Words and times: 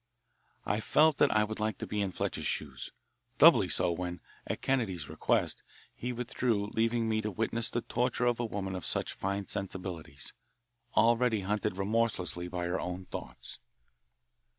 I 0.65 0.79
felt 0.79 1.17
that 1.17 1.29
I 1.29 1.43
would 1.43 1.59
like 1.59 1.77
to 1.77 1.85
be 1.85 2.01
in 2.01 2.09
Fletcher's 2.11 2.47
shoes 2.47 2.89
doubly 3.37 3.69
so 3.69 3.91
when, 3.91 4.19
at 4.47 4.63
Kennedy's 4.63 5.07
request, 5.07 5.61
he 5.93 6.11
withdrew, 6.11 6.71
leaving 6.73 7.07
me 7.07 7.21
to 7.21 7.29
witness 7.29 7.69
the 7.69 7.81
torture 7.81 8.25
of 8.25 8.39
a 8.39 8.45
woman 8.45 8.73
of 8.73 8.83
such 8.83 9.13
fine 9.13 9.45
sensibilities, 9.45 10.33
already 10.97 11.41
hunted 11.41 11.77
remorselessly 11.77 12.47
by 12.47 12.65
her 12.65 12.79
own 12.79 13.05
thoughts. 13.05 13.59